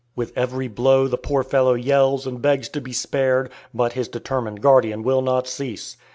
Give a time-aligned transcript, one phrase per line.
[0.15, 4.59] With every blow the poor fellow yells and begs to be spared, but his determined
[4.59, 5.95] guardian will not cease.